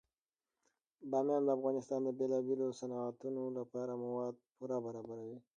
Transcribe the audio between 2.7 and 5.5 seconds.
صنعتونو لپاره مواد پوره برابروي.